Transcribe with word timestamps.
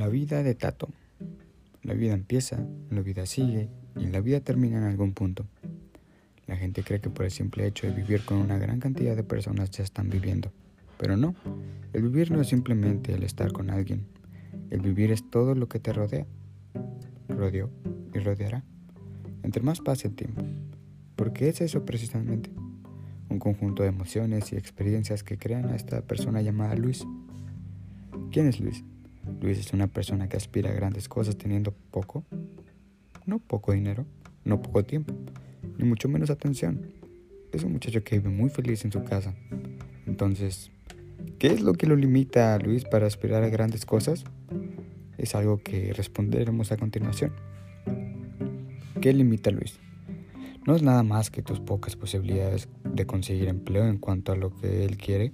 La 0.00 0.08
vida 0.08 0.42
de 0.42 0.54
Tato. 0.54 0.88
La 1.82 1.92
vida 1.92 2.14
empieza, 2.14 2.66
la 2.88 3.02
vida 3.02 3.26
sigue 3.26 3.68
y 3.98 4.06
la 4.06 4.22
vida 4.22 4.40
termina 4.40 4.78
en 4.78 4.84
algún 4.84 5.12
punto. 5.12 5.44
La 6.46 6.56
gente 6.56 6.82
cree 6.82 7.02
que 7.02 7.10
por 7.10 7.26
el 7.26 7.30
simple 7.30 7.66
hecho 7.66 7.86
de 7.86 7.92
vivir 7.92 8.24
con 8.24 8.38
una 8.38 8.56
gran 8.56 8.80
cantidad 8.80 9.14
de 9.14 9.24
personas 9.24 9.70
ya 9.72 9.84
están 9.84 10.08
viviendo. 10.08 10.52
Pero 10.96 11.18
no, 11.18 11.34
el 11.92 12.00
vivir 12.00 12.30
no 12.30 12.40
es 12.40 12.48
simplemente 12.48 13.12
el 13.12 13.24
estar 13.24 13.52
con 13.52 13.68
alguien. 13.68 14.06
El 14.70 14.80
vivir 14.80 15.12
es 15.12 15.28
todo 15.28 15.54
lo 15.54 15.68
que 15.68 15.80
te 15.80 15.92
rodea. 15.92 16.26
Rodeó 17.28 17.68
y 18.14 18.20
rodeará. 18.20 18.64
Entre 19.42 19.62
más 19.62 19.80
pase 19.80 20.08
el 20.08 20.14
tiempo. 20.14 20.42
Porque 21.14 21.50
es 21.50 21.60
eso 21.60 21.84
precisamente. 21.84 22.50
Un 23.28 23.38
conjunto 23.38 23.82
de 23.82 23.90
emociones 23.90 24.50
y 24.54 24.56
experiencias 24.56 25.22
que 25.22 25.36
crean 25.36 25.66
a 25.66 25.76
esta 25.76 26.00
persona 26.00 26.40
llamada 26.40 26.74
Luis. 26.74 27.06
¿Quién 28.30 28.48
es 28.48 28.60
Luis? 28.60 28.82
Luis 29.40 29.58
es 29.58 29.72
una 29.72 29.86
persona 29.86 30.28
que 30.28 30.36
aspira 30.36 30.70
a 30.70 30.74
grandes 30.74 31.08
cosas 31.08 31.36
teniendo 31.36 31.72
poco, 31.90 32.24
no 33.26 33.38
poco 33.38 33.72
dinero, 33.72 34.06
no 34.44 34.60
poco 34.60 34.84
tiempo, 34.84 35.14
ni 35.78 35.84
mucho 35.84 36.08
menos 36.08 36.30
atención. 36.30 36.92
Es 37.52 37.64
un 37.64 37.72
muchacho 37.72 38.02
que 38.04 38.18
vive 38.18 38.30
muy 38.30 38.50
feliz 38.50 38.84
en 38.84 38.92
su 38.92 39.02
casa. 39.04 39.34
Entonces, 40.06 40.70
¿qué 41.38 41.48
es 41.48 41.60
lo 41.60 41.74
que 41.74 41.86
lo 41.86 41.96
limita 41.96 42.54
a 42.54 42.58
Luis 42.58 42.84
para 42.84 43.06
aspirar 43.06 43.42
a 43.42 43.48
grandes 43.48 43.86
cosas? 43.86 44.24
Es 45.18 45.34
algo 45.34 45.62
que 45.62 45.92
responderemos 45.92 46.72
a 46.72 46.76
continuación. 46.76 47.32
¿Qué 49.00 49.12
limita 49.12 49.50
a 49.50 49.52
Luis? 49.52 49.78
No 50.66 50.76
es 50.76 50.82
nada 50.82 51.02
más 51.02 51.30
que 51.30 51.42
tus 51.42 51.58
pocas 51.60 51.96
posibilidades 51.96 52.68
de 52.84 53.06
conseguir 53.06 53.48
empleo 53.48 53.86
en 53.86 53.98
cuanto 53.98 54.32
a 54.32 54.36
lo 54.36 54.54
que 54.54 54.84
él 54.84 54.98
quiere, 54.98 55.32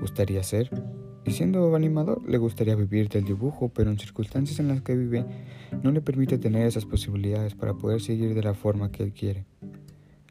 gustaría 0.00 0.42
ser 0.42 0.70
siendo 1.30 1.74
animador, 1.74 2.28
le 2.28 2.38
gustaría 2.38 2.74
vivir 2.74 3.08
del 3.08 3.24
dibujo, 3.24 3.70
pero 3.70 3.90
en 3.90 3.98
circunstancias 3.98 4.58
en 4.60 4.68
las 4.68 4.82
que 4.82 4.96
vive 4.96 5.24
no 5.82 5.90
le 5.90 6.00
permite 6.00 6.38
tener 6.38 6.66
esas 6.66 6.86
posibilidades 6.86 7.54
para 7.54 7.74
poder 7.74 8.00
seguir 8.00 8.34
de 8.34 8.42
la 8.42 8.54
forma 8.54 8.90
que 8.90 9.02
él 9.02 9.12
quiere. 9.12 9.44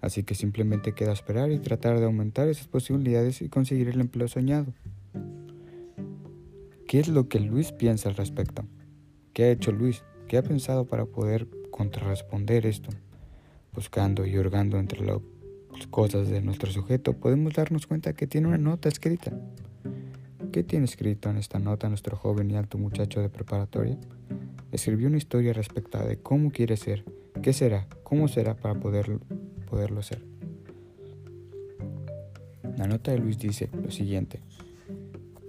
Así 0.01 0.23
que 0.23 0.35
simplemente 0.35 0.93
queda 0.93 1.11
esperar 1.11 1.51
y 1.51 1.59
tratar 1.59 1.99
de 1.99 2.05
aumentar 2.05 2.47
esas 2.47 2.67
posibilidades 2.67 3.41
y 3.41 3.49
conseguir 3.49 3.89
el 3.89 3.99
empleo 3.99 4.27
soñado. 4.27 4.73
¿Qué 6.87 6.99
es 6.99 7.09
lo 7.09 7.27
que 7.27 7.39
Luis 7.39 7.73
piensa 7.73 8.07
al 8.07 8.15
respecto? 8.15 8.63
¿Qué 9.33 9.43
ha 9.43 9.51
hecho 9.51 9.71
Luis? 9.71 10.03
¿Qué 10.27 10.37
ha 10.37 10.43
pensado 10.43 10.85
para 10.85 11.05
poder 11.05 11.47
contrarresponder 11.69 12.65
esto? 12.65 12.89
Buscando 13.73 14.25
y 14.25 14.37
hurgando 14.37 14.79
entre 14.79 15.05
las 15.05 15.19
cosas 15.89 16.29
de 16.29 16.41
nuestro 16.41 16.71
sujeto, 16.71 17.13
podemos 17.13 17.53
darnos 17.53 17.87
cuenta 17.87 18.13
que 18.13 18.25
tiene 18.25 18.47
una 18.47 18.57
nota 18.57 18.87
escrita. 18.87 19.31
¿Qué 20.57 20.63
tiene 20.63 20.85
escrito 20.85 21.29
en 21.29 21.37
esta 21.37 21.59
nota 21.59 21.87
nuestro 21.87 22.17
joven 22.17 22.49
y 22.49 22.55
alto 22.55 22.79
muchacho 22.79 23.21
de 23.21 23.29
preparatoria? 23.29 23.95
Escribió 24.71 25.07
una 25.07 25.17
historia 25.17 25.53
respecto 25.53 25.99
de 25.99 26.17
cómo 26.17 26.49
quiere 26.49 26.77
ser, 26.77 27.05
qué 27.43 27.53
será, 27.53 27.87
cómo 28.01 28.27
será 28.27 28.55
para 28.55 28.73
poder, 28.73 29.19
poderlo 29.69 30.01
ser. 30.01 30.25
La 32.75 32.87
nota 32.87 33.11
de 33.11 33.19
Luis 33.19 33.37
dice 33.37 33.69
lo 33.83 33.91
siguiente. 33.91 34.39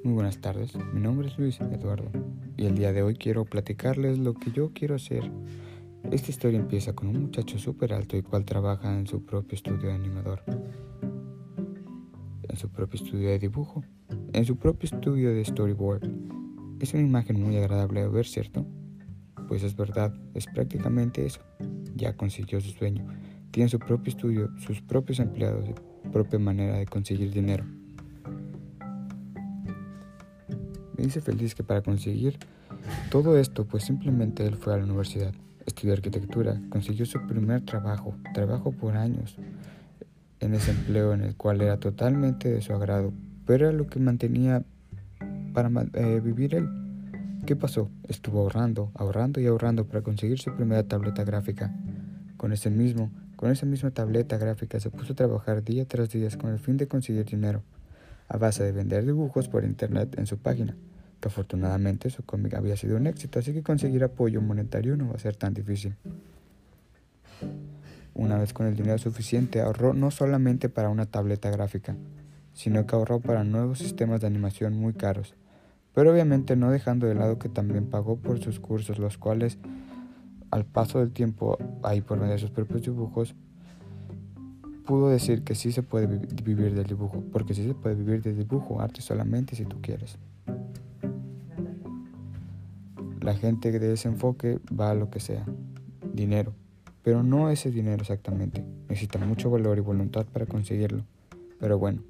Muy 0.05 0.13
buenas 0.13 0.43
tardes, 0.43 0.77
mi 0.93 1.01
nombre 1.01 1.29
es 1.29 1.39
Luis 1.39 1.59
Eduardo 1.59 2.11
y 2.59 2.67
el 2.67 2.75
día 2.75 2.93
de 2.93 3.01
hoy 3.01 3.15
quiero 3.15 3.47
platicarles 3.47 4.19
lo 4.19 4.35
que 4.35 4.51
yo 4.51 4.73
quiero 4.75 4.97
hacer. 4.97 5.31
Esta 6.13 6.31
historia 6.31 6.61
empieza 6.61 6.93
con 6.93 7.09
un 7.09 7.23
muchacho 7.23 7.59
súper 7.59 7.95
alto 7.95 8.19
y 8.19 8.23
cual 8.23 8.45
trabaja 8.45 8.95
en 8.95 9.07
su 9.07 9.25
propio 9.25 9.57
estudio 9.57 9.89
de 9.89 9.95
animador, 9.95 10.43
en 12.43 12.57
su 12.59 12.69
propio 12.69 13.03
estudio 13.03 13.31
de 13.31 13.39
dibujo 13.39 13.83
en 14.39 14.45
su 14.45 14.57
propio 14.57 14.89
estudio 14.89 15.35
de 15.35 15.45
storyboard. 15.45 16.09
Es 16.79 16.95
una 16.95 17.03
imagen 17.03 17.43
muy 17.43 17.57
agradable 17.57 18.03
de 18.03 18.09
ver, 18.09 18.25
¿cierto? 18.25 18.65
Pues 19.49 19.65
es 19.65 19.75
verdad, 19.75 20.15
es 20.33 20.47
prácticamente 20.47 21.27
eso. 21.27 21.41
Ya 21.97 22.17
consiguió 22.17 22.61
su 22.61 22.71
sueño. 22.71 23.05
Tiene 23.51 23.69
su 23.69 23.81
propio 23.81 24.11
estudio, 24.13 24.51
sus 24.59 24.81
propios 24.81 25.19
empleados, 25.19 25.65
su 25.67 26.11
propia 26.13 26.39
manera 26.39 26.77
de 26.77 26.87
conseguir 26.87 27.33
dinero. 27.33 27.65
Me 30.97 31.05
dice 31.05 31.21
feliz 31.21 31.57
que 31.57 31.65
para 31.65 31.83
conseguir 31.83 32.39
todo 33.11 33.39
esto, 33.39 33.67
pues 33.67 33.83
simplemente 33.83 34.47
él 34.47 34.55
fue 34.55 34.73
a 34.73 34.77
la 34.77 34.85
universidad, 34.85 35.35
estudió 35.67 35.95
arquitectura, 35.95 36.61
consiguió 36.69 37.07
su 37.07 37.21
primer 37.27 37.65
trabajo, 37.65 38.15
trabajo 38.35 38.71
por 38.71 38.97
años, 38.97 39.37
en 40.39 40.55
ese 40.55 40.71
empleo 40.71 41.13
en 41.13 41.23
el 41.23 41.35
cual 41.35 41.61
era 41.61 41.79
totalmente 41.79 42.49
de 42.49 42.61
su 42.61 42.73
agrado, 42.73 43.13
pero 43.49 43.71
era 43.71 43.77
lo 43.77 43.87
que 43.87 43.99
mantenía 43.99 44.63
para 45.55 45.71
eh, 45.95 46.21
vivir 46.23 46.55
él. 46.55 46.69
¿Qué 47.47 47.57
pasó? 47.57 47.89
Estuvo 48.07 48.41
ahorrando, 48.41 48.93
ahorrando 48.95 49.41
y 49.41 49.47
ahorrando 49.47 49.87
para 49.87 50.03
conseguir 50.03 50.39
su 50.39 50.55
primera 50.55 50.83
tableta 50.83 51.25
gráfica. 51.25 51.75
Con 52.37 52.53
ese 52.53 52.69
mismo, 52.69 53.11
con 53.37 53.51
esa 53.51 53.65
misma 53.65 53.91
tableta 53.91 54.37
gráfica 54.37 54.79
se 54.81 54.91
puso 54.91 55.15
a 55.15 55.17
trabajar 55.17 55.65
día 55.65 55.87
tras 55.87 56.11
día 56.11 56.29
con 56.37 56.51
el 56.51 56.59
fin 56.59 56.77
de 56.77 56.89
conseguir 56.89 57.25
dinero, 57.25 57.63
a 58.29 58.37
base 58.37 58.63
de 58.65 58.73
vender 58.73 59.07
dibujos 59.07 59.49
por 59.49 59.65
internet 59.65 60.19
en 60.19 60.27
su 60.27 60.37
página, 60.37 60.77
que 61.19 61.29
afortunadamente 61.29 62.11
su 62.11 62.27
cómic 62.27 62.53
había 62.53 62.77
sido 62.77 62.99
un 62.99 63.07
éxito, 63.07 63.39
así 63.39 63.55
que 63.55 63.63
conseguir 63.63 64.05
apoyo 64.05 64.43
monetario 64.43 64.95
no 64.99 65.09
va 65.09 65.15
a 65.15 65.21
ser 65.21 65.37
tan 65.37 65.55
difícil. 65.55 65.95
Una 68.13 68.37
vez 68.37 68.53
con 68.53 68.67
el 68.67 68.77
dinero 68.77 68.99
suficiente, 68.99 69.63
ahorró 69.63 69.95
no 69.95 70.11
solamente 70.11 70.69
para 70.69 70.91
una 70.91 71.07
tableta 71.07 71.49
gráfica, 71.49 71.97
sino 72.59 72.89
que 72.89 72.97
ahorró 72.97 73.21
para 73.21 73.45
nuevos 73.45 73.79
sistemas 73.79 74.21
de 74.21 74.27
animación 74.27 74.77
muy 74.77 74.93
caros, 74.93 75.37
pero 75.95 76.11
obviamente 76.11 76.57
no 76.57 76.73
dejando 76.73 77.07
de 77.07 77.15
lado 77.15 77.39
que 77.39 77.49
también 77.49 77.87
pagó 77.87 78.17
por 78.17 78.41
sus 78.41 78.59
cursos, 78.59 78.99
los 78.99 79.17
cuales 79.17 79.59
al 80.51 80.65
paso 80.65 80.99
del 80.99 81.13
tiempo, 81.13 81.57
ahí 81.85 82.01
por 82.01 82.19
medio 82.19 82.33
de 82.33 82.41
sus 82.41 82.51
propios 82.51 82.83
dibujos, 82.83 83.37
pudo 84.85 85.09
decir 85.09 85.45
que 85.45 85.55
sí 85.55 85.71
se 85.71 85.85
puede 85.85 86.09
vivir 86.09 86.75
del 86.75 86.85
dibujo, 86.85 87.23
porque 87.33 87.55
sí 87.55 87.63
se 87.65 87.75
puede 87.75 87.95
vivir 87.95 88.23
del 88.23 88.37
dibujo, 88.37 88.81
arte 88.81 89.03
solamente 89.03 89.55
si 89.55 89.65
tú 89.65 89.81
quieres. 89.81 90.19
La 93.21 93.37
gente 93.37 93.71
de 93.71 93.93
ese 93.93 94.09
enfoque 94.09 94.59
va 94.69 94.91
a 94.91 94.95
lo 94.95 95.11
que 95.11 95.21
sea, 95.21 95.47
dinero, 96.13 96.55
pero 97.05 97.23
no 97.23 97.51
ese 97.51 97.71
dinero 97.71 98.03
exactamente, 98.03 98.65
necesita 98.89 99.21
mucho 99.21 99.49
valor 99.49 99.79
y 99.79 99.81
voluntad 99.81 100.27
para 100.27 100.47
conseguirlo. 100.47 101.05
Pero 101.61 101.79
bueno, 101.79 102.03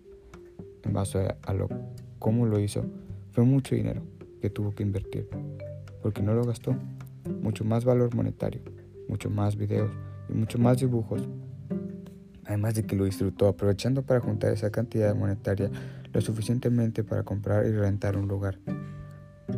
en 0.85 0.93
base 0.93 1.35
a 1.43 1.55
lo 1.55 1.69
cómo 2.19 2.47
lo 2.47 2.59
hizo, 2.59 2.85
fue 3.33 3.45
mucho 3.45 3.75
dinero 3.75 4.03
que 4.41 4.51
tuvo 4.51 4.73
que 4.73 4.83
invertir, 4.83 5.29
porque 6.03 6.23
no 6.23 6.35
lo 6.35 6.45
gastó, 6.45 6.77
mucho 7.43 7.65
más 7.65 7.85
valor 7.85 8.15
monetario, 8.15 8.63
mucho 9.09 9.31
más 9.31 9.57
videos 9.57 9.91
y 10.29 10.33
mucho 10.33 10.59
más 10.59 10.79
dibujos. 10.79 11.23
Además 12.45 12.75
de 12.75 12.85
que 12.85 12.97
lo 12.97 13.05
disfrutó 13.05 13.47
aprovechando 13.47 14.03
para 14.03 14.21
juntar 14.21 14.53
esa 14.53 14.71
cantidad 14.71 15.15
monetaria 15.15 15.71
lo 16.13 16.21
suficientemente 16.21 17.05
para 17.05 17.23
comprar 17.23 17.67
y 17.67 17.73
rentar 17.73 18.17
un 18.17 18.27
lugar. 18.27 18.59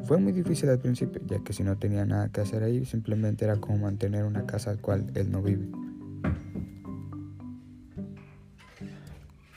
Fue 0.04 0.19
muy 0.19 0.32
difícil 0.32 0.69
al 0.69 0.78
principio, 0.78 1.20
ya 1.26 1.38
que 1.41 1.52
si 1.52 1.62
no 1.62 1.76
tenía 1.76 2.04
nada 2.04 2.28
que 2.31 2.41
hacer 2.41 2.62
ahí, 2.62 2.84
simplemente 2.84 3.44
era 3.44 3.56
como 3.56 3.78
mantener 3.78 4.25
una 4.25 4.47
casa 4.47 4.70
al 4.70 4.81
cual 4.81 5.06
él 5.14 5.31
no 5.31 5.42
vive. 5.42 5.69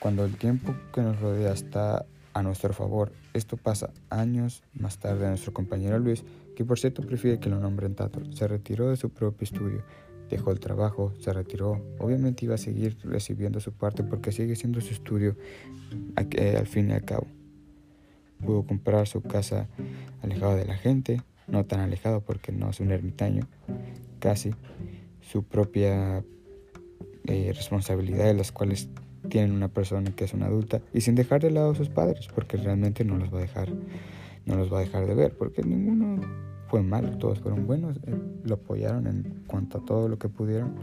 Cuando 0.04 0.26
el 0.26 0.36
tiempo 0.36 0.74
que 0.92 1.00
nos 1.00 1.18
rodea 1.18 1.54
está 1.54 2.04
a 2.34 2.42
nuestro 2.42 2.74
favor, 2.74 3.10
esto 3.32 3.56
pasa 3.56 3.90
años 4.10 4.62
más 4.74 4.98
tarde 4.98 5.24
a 5.24 5.30
nuestro 5.30 5.54
compañero 5.54 5.98
Luis, 5.98 6.24
que 6.54 6.62
por 6.62 6.78
cierto 6.78 7.00
prefiere 7.00 7.40
que 7.40 7.48
lo 7.48 7.58
nombren 7.58 7.94
Tato, 7.94 8.20
se 8.34 8.46
retiró 8.46 8.90
de 8.90 8.98
su 8.98 9.08
propio 9.08 9.44
estudio, 9.46 9.82
dejó 10.28 10.50
el 10.50 10.60
trabajo, 10.60 11.14
se 11.20 11.32
retiró, 11.32 11.82
obviamente 11.98 12.44
iba 12.44 12.56
a 12.56 12.58
seguir 12.58 12.98
recibiendo 13.02 13.60
su 13.60 13.72
parte 13.72 14.04
porque 14.04 14.30
sigue 14.30 14.56
siendo 14.56 14.82
su 14.82 14.92
estudio 14.92 15.38
al 16.16 16.66
fin 16.66 16.90
y 16.90 16.92
al 16.92 17.04
cabo. 17.06 17.26
Pudo 18.44 18.66
comprar 18.66 19.06
su 19.06 19.22
casa 19.22 19.68
alejado 20.20 20.54
de 20.54 20.66
la 20.66 20.76
gente, 20.76 21.22
no 21.46 21.64
tan 21.64 21.80
alejado 21.80 22.20
porque 22.20 22.52
no 22.52 22.68
es 22.68 22.78
un 22.78 22.90
ermitaño, 22.90 23.48
casi 24.18 24.50
su 25.22 25.44
propia 25.44 26.22
eh, 27.26 27.52
responsabilidad 27.54 28.26
de 28.26 28.34
las 28.34 28.52
cuales 28.52 28.90
tienen 29.34 29.50
una 29.50 29.66
persona 29.66 30.12
que 30.14 30.22
es 30.22 30.32
una 30.32 30.46
adulta 30.46 30.80
y 30.92 31.00
sin 31.00 31.16
dejar 31.16 31.42
de 31.42 31.50
lado 31.50 31.72
a 31.72 31.74
sus 31.74 31.88
padres, 31.88 32.28
porque 32.32 32.56
realmente 32.56 33.04
no 33.04 33.16
los 33.16 33.34
va 33.34 33.38
a 33.38 33.40
dejar, 33.40 33.68
no 34.46 34.54
los 34.54 34.72
va 34.72 34.78
a 34.78 34.80
dejar 34.82 35.08
de 35.08 35.14
ver, 35.16 35.36
porque 35.36 35.64
ninguno 35.64 36.20
fue 36.68 36.84
malo, 36.84 37.18
todos 37.18 37.40
fueron 37.40 37.66
buenos, 37.66 37.96
eh, 38.06 38.16
lo 38.44 38.54
apoyaron 38.54 39.08
en 39.08 39.42
cuanto 39.48 39.78
a 39.78 39.84
todo 39.84 40.08
lo 40.08 40.20
que 40.20 40.28
pudieron. 40.28 40.76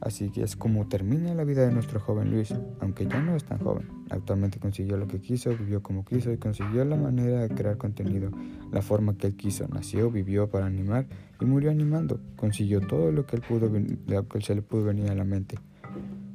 Así 0.00 0.30
que 0.30 0.42
es 0.42 0.56
como 0.56 0.88
termina 0.88 1.32
la 1.32 1.44
vida 1.44 1.64
de 1.64 1.70
nuestro 1.70 2.00
joven 2.00 2.32
Luis, 2.32 2.52
aunque 2.80 3.06
ya 3.06 3.22
no 3.22 3.36
es 3.36 3.44
tan 3.44 3.60
joven. 3.60 3.86
Actualmente 4.10 4.58
consiguió 4.58 4.96
lo 4.96 5.06
que 5.06 5.20
quiso, 5.20 5.50
vivió 5.50 5.80
como 5.80 6.04
quiso 6.04 6.32
y 6.32 6.38
consiguió 6.38 6.84
la 6.84 6.96
manera 6.96 7.42
de 7.42 7.50
crear 7.50 7.76
contenido, 7.76 8.32
la 8.72 8.82
forma 8.82 9.16
que 9.16 9.28
él 9.28 9.36
quiso. 9.36 9.68
Nació, 9.68 10.10
vivió 10.10 10.50
para 10.50 10.66
animar 10.66 11.06
y 11.40 11.44
murió 11.44 11.70
animando. 11.70 12.18
Consiguió 12.34 12.80
todo 12.80 13.12
lo 13.12 13.26
que 13.26 13.36
él 13.36 13.42
pudo, 13.48 13.70
lo 14.08 14.26
que 14.26 14.40
se 14.40 14.56
le 14.56 14.62
pudo 14.62 14.86
venir 14.86 15.08
a 15.08 15.14
la 15.14 15.24
mente 15.24 15.56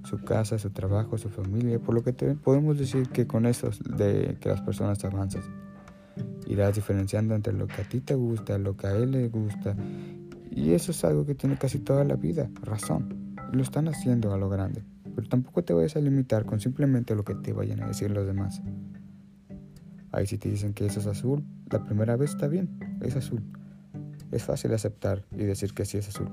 su 0.10 0.24
casa, 0.24 0.58
su 0.58 0.72
trabajo, 0.72 1.18
su 1.20 1.30
familia, 1.30 1.78
por 1.80 1.94
lo 1.94 2.04
que 2.04 2.14
podemos 2.14 2.80
decir 2.80 3.10
que 3.10 3.28
con 3.28 3.46
eso 3.46 3.70
de 3.96 4.38
que 4.40 4.50
las 4.50 4.62
personas 4.62 5.04
avanzan. 5.06 5.44
Irás 6.48 6.76
diferenciando 6.76 7.36
entre 7.36 7.54
lo 7.54 7.68
que 7.68 7.82
a 7.82 7.88
ti 7.88 8.02
te 8.02 8.16
gusta, 8.16 8.58
lo 8.58 8.76
que 8.76 8.88
a 8.88 8.96
él 8.96 9.12
le 9.12 9.28
gusta. 9.30 9.76
Y 10.50 10.72
eso 10.72 10.92
es 10.92 11.06
algo 11.06 11.26
que 11.26 11.36
tiene 11.36 11.58
casi 11.58 11.80
toda 11.80 12.04
la 12.04 12.16
vida, 12.16 12.50
razón. 12.64 13.36
Lo 13.52 13.62
están 13.62 13.88
haciendo 13.88 14.34
a 14.34 14.38
lo 14.38 14.50
grande. 14.50 14.84
Pero 15.16 15.28
tampoco 15.28 15.64
te 15.64 15.74
vayas 15.74 15.96
a 15.96 16.02
limitar 16.02 16.46
con 16.46 16.60
simplemente 16.60 17.16
lo 17.16 17.24
que 17.24 17.36
te 17.36 17.54
vayan 17.54 17.84
a 17.84 17.88
decir 17.88 18.10
los 18.10 18.26
demás. 18.26 18.62
Ahí 20.12 20.26
si 20.26 20.40
te 20.40 20.50
dicen 20.50 20.74
que 20.74 20.88
eso 20.88 21.00
es 21.00 21.06
azul, 21.06 21.46
la 21.70 21.86
primera 21.86 22.16
vez 22.16 22.32
está 22.32 22.48
bien, 22.48 22.80
es 23.02 23.16
azul. 23.16 23.44
Es 24.32 24.44
fácil 24.44 24.74
aceptar 24.74 25.24
y 25.32 25.44
decir 25.44 25.74
que 25.74 25.86
sí 25.86 26.00
es 26.00 26.08
azul. 26.08 26.30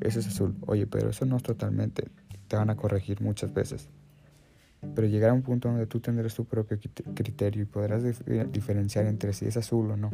Eso 0.00 0.20
es 0.20 0.26
azul. 0.26 0.56
Oye, 0.66 0.86
pero 0.86 1.10
eso 1.10 1.24
no 1.24 1.36
es 1.36 1.42
totalmente. 1.42 2.10
Te 2.52 2.58
van 2.58 2.68
a 2.68 2.76
corregir 2.76 3.22
muchas 3.22 3.54
veces. 3.54 3.88
Pero 4.94 5.06
llegará 5.06 5.32
un 5.32 5.40
punto 5.40 5.70
donde 5.70 5.86
tú 5.86 6.00
tendrás 6.00 6.34
tu 6.34 6.44
propio 6.44 6.78
criterio 7.14 7.62
y 7.62 7.64
podrás 7.64 8.02
diferenciar 8.52 9.06
entre 9.06 9.32
si 9.32 9.46
es 9.46 9.56
azul 9.56 9.90
o 9.90 9.96
no. 9.96 10.10